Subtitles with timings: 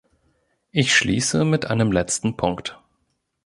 [0.71, 2.79] Ich schließe mit einem letzten Punkt.